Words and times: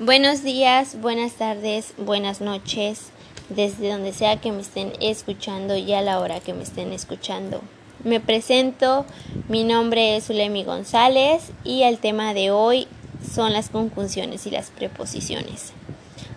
Buenos 0.00 0.44
días, 0.44 1.00
buenas 1.00 1.32
tardes, 1.32 1.92
buenas 1.98 2.40
noches, 2.40 3.10
desde 3.48 3.90
donde 3.90 4.12
sea 4.12 4.40
que 4.40 4.52
me 4.52 4.60
estén 4.60 4.92
escuchando 5.00 5.76
y 5.76 5.92
a 5.92 6.02
la 6.02 6.20
hora 6.20 6.38
que 6.38 6.54
me 6.54 6.62
estén 6.62 6.92
escuchando. 6.92 7.60
Me 8.04 8.20
presento, 8.20 9.06
mi 9.48 9.64
nombre 9.64 10.16
es 10.16 10.30
Ulemi 10.30 10.62
González 10.62 11.50
y 11.64 11.82
el 11.82 11.98
tema 11.98 12.32
de 12.32 12.52
hoy 12.52 12.86
son 13.28 13.52
las 13.52 13.70
conjunciones 13.70 14.46
y 14.46 14.52
las 14.52 14.70
preposiciones. 14.70 15.72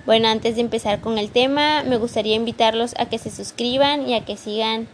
Bueno, 0.08 0.28
antes 0.28 0.56
de 0.56 0.62
empezar 0.62 1.00
con 1.00 1.20
el 1.20 1.30
tema, 1.30 1.84
me 1.84 1.98
gustaría 1.98 2.36
invitarlos 2.36 2.96
a 2.98 3.06
que 3.06 3.20
se 3.20 3.30
suscriban 3.30 4.10
y 4.10 4.16
a 4.16 4.26
que 4.26 4.38
sigan 4.38 4.88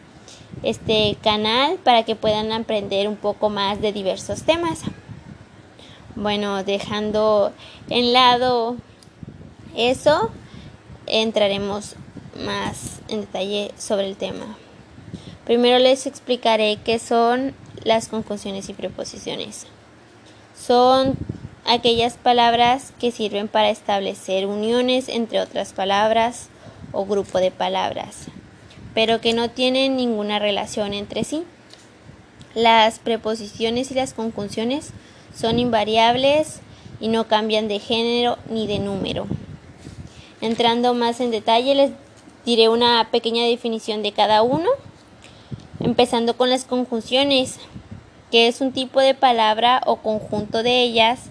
este 0.64 1.16
canal 1.24 1.78
para 1.86 2.04
que 2.04 2.18
puedan 2.18 2.52
aprender 2.52 3.08
un 3.08 3.16
poco 3.16 3.50
más 3.50 3.80
de 3.80 3.94
diversos 3.94 4.44
temas. 4.44 4.82
Bueno, 6.20 6.64
dejando 6.64 7.54
en 7.92 8.12
lado 8.12 8.76
eso, 9.76 10.32
entraremos 11.06 11.94
más 12.44 13.02
en 13.08 13.22
detalle 13.22 13.72
sobre 13.78 14.08
el 14.08 14.16
tema. 14.16 14.58
Primero 15.46 15.78
les 15.78 16.08
explicaré 16.08 16.80
qué 16.84 16.98
son 16.98 17.54
las 17.84 18.08
conjunciones 18.08 18.68
y 18.68 18.74
preposiciones. 18.74 19.68
Son 20.60 21.16
aquellas 21.68 22.18
palabras 22.18 22.94
que 23.00 23.12
sirven 23.12 23.48
para 23.48 23.70
establecer 23.70 24.48
uniones 24.48 25.10
entre 25.10 25.40
otras 25.40 25.74
palabras 25.74 26.50
o 26.94 27.06
grupo 27.06 27.38
de 27.38 27.52
palabras, 27.52 28.26
pero 28.96 29.22
que 29.22 29.34
no 29.34 29.52
tienen 29.52 29.96
ninguna 29.96 30.40
relación 30.40 30.96
entre 30.96 31.24
sí. 31.24 31.44
Las 32.56 32.98
preposiciones 32.98 33.92
y 33.92 33.94
las 33.94 34.16
conjunciones 34.16 34.94
son 35.40 35.60
invariables 35.60 36.62
y 37.00 37.10
no 37.10 37.28
cambian 37.28 37.68
de 37.68 37.80
género 37.80 38.38
ni 38.50 38.68
de 38.68 38.80
número. 38.80 39.28
Entrando 40.42 40.94
más 40.94 41.20
en 41.20 41.32
detalle, 41.32 41.76
les 41.76 41.92
diré 42.46 42.70
una 42.70 43.10
pequeña 43.12 43.44
definición 43.46 44.04
de 44.04 44.12
cada 44.12 44.42
uno, 44.42 44.70
empezando 45.80 46.36
con 46.38 46.50
las 46.50 46.66
conjunciones, 46.66 47.60
que 48.32 48.48
es 48.48 48.62
un 48.62 48.72
tipo 48.72 49.00
de 49.00 49.14
palabra 49.14 49.82
o 49.86 49.98
conjunto 49.98 50.64
de 50.64 50.82
ellas 50.82 51.30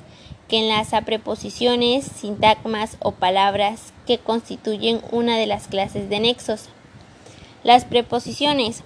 que 0.48 0.58
enlaza 0.58 1.02
preposiciones, 1.02 2.04
sintagmas 2.04 2.96
o 3.00 3.12
palabras 3.12 3.92
que 4.06 4.18
constituyen 4.18 5.00
una 5.10 5.36
de 5.36 5.46
las 5.46 5.66
clases 5.66 6.08
de 6.08 6.20
nexos. 6.20 6.68
Las 7.64 7.84
preposiciones 7.84 8.84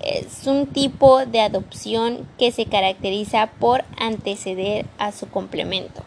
es 0.00 0.46
un 0.46 0.66
tipo 0.66 1.26
de 1.26 1.40
adopción 1.40 2.28
que 2.38 2.52
se 2.52 2.66
caracteriza 2.66 3.50
por 3.58 3.84
anteceder 3.96 4.86
a 4.98 5.12
su 5.12 5.28
complemento. 5.28 6.02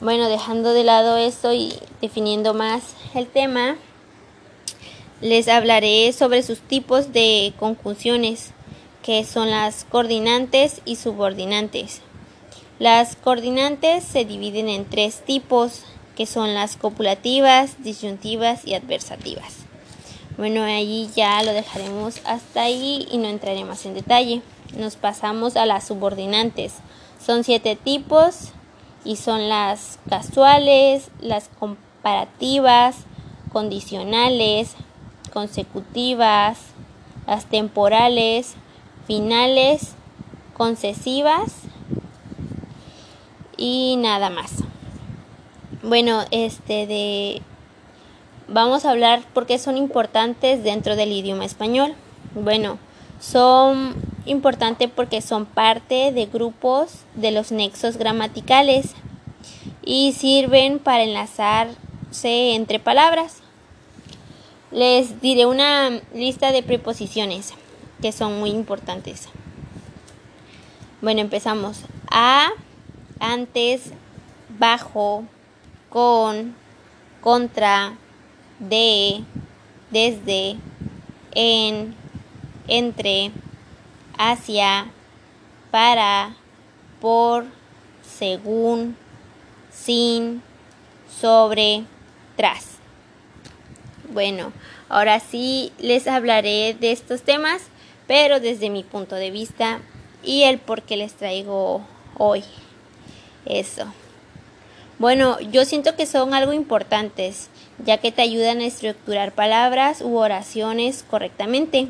Bueno, 0.00 0.28
dejando 0.28 0.72
de 0.72 0.84
lado 0.84 1.16
esto 1.16 1.52
y 1.54 1.72
definiendo 2.00 2.52
más 2.52 2.94
el 3.14 3.26
tema, 3.26 3.76
les 5.20 5.48
hablaré 5.48 6.12
sobre 6.12 6.42
sus 6.42 6.60
tipos 6.60 7.12
de 7.12 7.54
conjunciones, 7.58 8.50
que 9.02 9.24
son 9.24 9.50
las 9.50 9.84
coordinantes 9.84 10.80
y 10.84 10.96
subordinantes. 10.96 12.02
Las 12.78 13.16
coordinantes 13.16 14.04
se 14.04 14.24
dividen 14.24 14.68
en 14.68 14.84
tres 14.84 15.22
tipos, 15.24 15.84
que 16.16 16.26
son 16.26 16.54
las 16.54 16.76
copulativas, 16.76 17.82
disyuntivas 17.82 18.66
y 18.66 18.74
adversativas. 18.74 19.63
Bueno, 20.36 20.64
allí 20.64 21.08
ya 21.14 21.40
lo 21.44 21.52
dejaremos 21.52 22.20
hasta 22.24 22.62
ahí 22.62 23.06
y 23.10 23.18
no 23.18 23.28
entraré 23.28 23.64
más 23.64 23.86
en 23.86 23.94
detalle. 23.94 24.42
Nos 24.76 24.96
pasamos 24.96 25.56
a 25.56 25.64
las 25.64 25.86
subordinantes. 25.86 26.74
Son 27.24 27.44
siete 27.44 27.76
tipos 27.76 28.48
y 29.04 29.14
son 29.14 29.48
las 29.48 30.00
casuales, 30.08 31.10
las 31.20 31.48
comparativas, 31.60 32.96
condicionales, 33.52 34.74
consecutivas, 35.32 36.58
las 37.28 37.46
temporales, 37.46 38.54
finales, 39.06 39.92
concesivas 40.56 41.52
y 43.56 43.96
nada 43.98 44.30
más. 44.30 44.50
Bueno, 45.82 46.24
este 46.32 46.88
de 46.88 47.42
vamos 48.48 48.84
a 48.84 48.90
hablar 48.90 49.22
por 49.32 49.46
qué 49.46 49.58
son 49.58 49.76
importantes 49.76 50.62
dentro 50.62 50.96
del 50.96 51.12
idioma 51.12 51.44
español. 51.44 51.94
Bueno, 52.34 52.78
son 53.20 53.94
importantes 54.26 54.90
porque 54.94 55.20
son 55.20 55.46
parte 55.46 56.12
de 56.12 56.26
grupos 56.26 57.00
de 57.14 57.30
los 57.30 57.52
nexos 57.52 57.96
gramaticales 57.96 58.94
y 59.84 60.12
sirven 60.12 60.78
para 60.78 61.04
enlazarse 61.04 62.54
entre 62.54 62.78
palabras. 62.78 63.38
Les 64.70 65.20
diré 65.20 65.46
una 65.46 66.00
lista 66.12 66.52
de 66.52 66.62
preposiciones 66.62 67.54
que 68.02 68.12
son 68.12 68.40
muy 68.40 68.50
importantes. 68.50 69.28
Bueno, 71.00 71.20
empezamos. 71.20 71.82
A, 72.10 72.48
antes, 73.20 73.92
bajo, 74.58 75.24
con, 75.90 76.54
contra, 77.20 77.94
de, 78.58 79.22
desde, 79.90 80.56
en, 81.34 81.94
entre, 82.68 83.30
hacia, 84.16 84.90
para, 85.70 86.36
por, 87.00 87.44
según, 88.02 88.96
sin, 89.70 90.42
sobre, 91.20 91.84
tras. 92.36 92.78
Bueno, 94.12 94.52
ahora 94.88 95.18
sí 95.20 95.72
les 95.78 96.06
hablaré 96.06 96.76
de 96.78 96.92
estos 96.92 97.22
temas, 97.22 97.62
pero 98.06 98.38
desde 98.40 98.70
mi 98.70 98.84
punto 98.84 99.16
de 99.16 99.30
vista 99.30 99.80
y 100.22 100.42
el 100.42 100.58
por 100.58 100.82
qué 100.82 100.96
les 100.96 101.14
traigo 101.14 101.82
hoy. 102.16 102.44
Eso. 103.44 103.86
Bueno, 104.98 105.40
yo 105.40 105.64
siento 105.64 105.96
que 105.96 106.06
son 106.06 106.34
algo 106.34 106.52
importantes, 106.52 107.48
ya 107.84 107.98
que 107.98 108.12
te 108.12 108.22
ayudan 108.22 108.60
a 108.60 108.66
estructurar 108.66 109.32
palabras 109.32 110.00
u 110.00 110.16
oraciones 110.16 111.04
correctamente. 111.08 111.88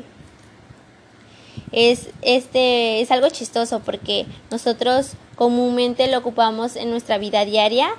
Es, 1.71 2.09
este, 2.21 3.01
es 3.01 3.11
algo 3.11 3.29
chistoso 3.29 3.81
porque 3.81 4.25
nosotros 4.49 5.13
comúnmente 5.35 6.09
lo 6.09 6.17
ocupamos 6.17 6.75
en 6.75 6.89
nuestra 6.89 7.17
vida 7.17 7.45
diaria 7.45 7.89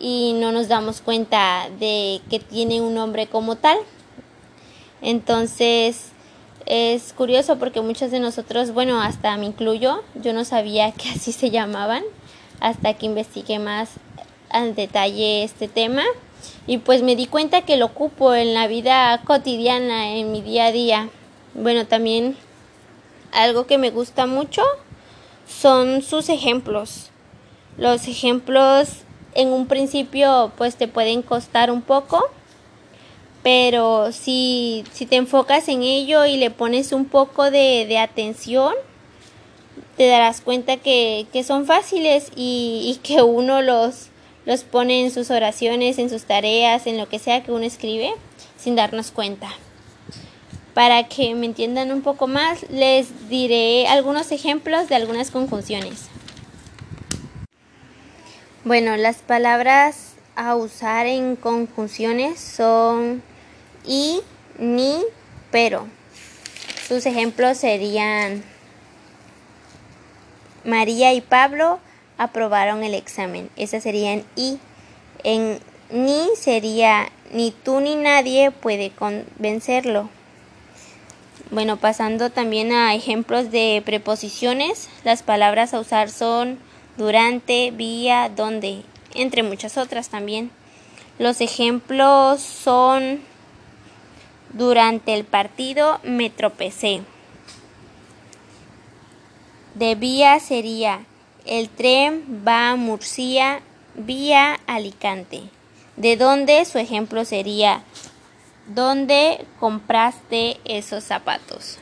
y 0.00 0.34
no 0.40 0.50
nos 0.50 0.66
damos 0.68 1.00
cuenta 1.00 1.68
de 1.78 2.20
que 2.28 2.40
tiene 2.40 2.80
un 2.80 2.94
nombre 2.94 3.28
como 3.28 3.56
tal. 3.56 3.78
Entonces, 5.02 6.08
es 6.66 7.12
curioso 7.12 7.58
porque 7.58 7.80
muchos 7.80 8.10
de 8.10 8.20
nosotros, 8.20 8.72
bueno, 8.72 9.00
hasta 9.00 9.36
me 9.36 9.46
incluyo, 9.46 10.02
yo 10.14 10.32
no 10.32 10.44
sabía 10.44 10.90
que 10.92 11.10
así 11.10 11.32
se 11.32 11.50
llamaban 11.50 12.02
hasta 12.60 12.94
que 12.94 13.06
investigué 13.06 13.58
más 13.58 13.90
al 14.50 14.74
detalle 14.74 15.44
este 15.44 15.68
tema 15.68 16.02
y 16.66 16.78
pues 16.78 17.02
me 17.02 17.16
di 17.16 17.26
cuenta 17.26 17.62
que 17.62 17.76
lo 17.76 17.86
ocupo 17.86 18.34
en 18.34 18.54
la 18.54 18.66
vida 18.66 19.20
cotidiana, 19.24 20.14
en 20.14 20.32
mi 20.32 20.42
día 20.42 20.66
a 20.66 20.72
día. 20.72 21.08
Bueno, 21.54 21.86
también 21.86 22.36
algo 23.32 23.66
que 23.66 23.78
me 23.78 23.90
gusta 23.90 24.26
mucho 24.26 24.62
son 25.48 26.02
sus 26.02 26.28
ejemplos. 26.28 27.10
Los 27.76 28.08
ejemplos 28.08 28.88
en 29.34 29.48
un 29.48 29.66
principio 29.66 30.52
pues 30.56 30.76
te 30.76 30.88
pueden 30.88 31.22
costar 31.22 31.70
un 31.70 31.82
poco, 31.82 32.24
pero 33.42 34.12
si, 34.12 34.84
si 34.92 35.06
te 35.06 35.16
enfocas 35.16 35.68
en 35.68 35.82
ello 35.82 36.26
y 36.26 36.36
le 36.36 36.50
pones 36.50 36.92
un 36.92 37.06
poco 37.06 37.50
de, 37.50 37.86
de 37.86 37.98
atención, 37.98 38.74
te 39.96 40.06
darás 40.06 40.40
cuenta 40.40 40.76
que, 40.76 41.26
que 41.32 41.42
son 41.42 41.66
fáciles 41.66 42.30
y, 42.36 42.82
y 42.84 43.00
que 43.02 43.22
uno 43.22 43.62
los, 43.62 44.08
los 44.46 44.64
pone 44.64 45.02
en 45.02 45.10
sus 45.10 45.30
oraciones, 45.30 45.98
en 45.98 46.10
sus 46.10 46.24
tareas, 46.24 46.86
en 46.86 46.98
lo 46.98 47.08
que 47.08 47.18
sea 47.18 47.42
que 47.42 47.52
uno 47.52 47.64
escribe, 47.64 48.12
sin 48.56 48.76
darnos 48.76 49.10
cuenta. 49.10 49.48
Para 50.74 51.08
que 51.08 51.34
me 51.34 51.46
entiendan 51.46 51.92
un 51.92 52.02
poco 52.02 52.26
más, 52.26 52.68
les 52.70 53.28
diré 53.28 53.86
algunos 53.88 54.32
ejemplos 54.32 54.88
de 54.88 54.94
algunas 54.94 55.30
conjunciones. 55.30 56.08
Bueno, 58.64 58.96
las 58.96 59.16
palabras 59.16 60.14
a 60.36 60.54
usar 60.54 61.06
en 61.06 61.36
conjunciones 61.36 62.40
son 62.40 63.22
y, 63.86 64.20
ni, 64.58 65.02
pero. 65.50 65.86
Sus 66.86 67.06
ejemplos 67.06 67.58
serían 67.58 68.42
María 70.64 71.12
y 71.12 71.20
Pablo 71.20 71.80
aprobaron 72.20 72.84
el 72.84 72.94
examen. 72.94 73.50
Esas 73.56 73.82
serían 73.82 74.24
y. 74.36 74.58
En 75.24 75.58
ni 75.90 76.28
sería 76.36 77.10
ni 77.32 77.50
tú 77.50 77.80
ni 77.80 77.96
nadie 77.96 78.50
puede 78.50 78.90
convencerlo. 78.90 80.08
Bueno, 81.50 81.78
pasando 81.78 82.30
también 82.30 82.72
a 82.72 82.94
ejemplos 82.94 83.50
de 83.50 83.82
preposiciones, 83.84 84.88
las 85.02 85.22
palabras 85.22 85.74
a 85.74 85.80
usar 85.80 86.10
son 86.10 86.58
durante, 86.96 87.70
vía, 87.70 88.30
donde. 88.34 88.82
entre 89.14 89.42
muchas 89.42 89.78
otras 89.78 90.10
también. 90.10 90.50
Los 91.18 91.40
ejemplos 91.40 92.40
son 92.42 93.20
durante 94.52 95.14
el 95.14 95.24
partido 95.24 96.00
me 96.02 96.28
tropecé. 96.28 97.00
De 99.74 99.94
vía 99.94 100.38
sería 100.40 101.00
el 101.46 101.68
tren 101.68 102.42
va 102.46 102.70
a 102.70 102.76
Murcia 102.76 103.60
vía 103.94 104.58
Alicante. 104.66 105.42
De 105.96 106.16
dónde 106.16 106.64
su 106.64 106.78
ejemplo 106.78 107.24
sería 107.24 107.82
¿Dónde 108.74 109.44
compraste 109.58 110.58
esos 110.64 111.02
zapatos? 111.02 111.78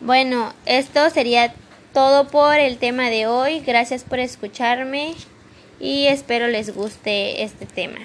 Bueno, 0.00 0.52
esto 0.64 1.10
sería 1.10 1.52
todo 1.92 2.28
por 2.28 2.56
el 2.56 2.78
tema 2.78 3.10
de 3.10 3.26
hoy. 3.26 3.60
Gracias 3.60 4.04
por 4.04 4.20
escucharme 4.20 5.14
y 5.80 6.06
espero 6.06 6.46
les 6.46 6.72
guste 6.72 7.42
este 7.42 7.66
tema. 7.66 7.98